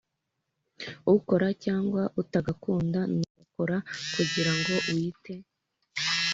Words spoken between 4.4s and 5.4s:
ngo wite